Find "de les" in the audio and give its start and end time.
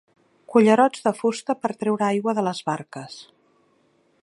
2.39-2.65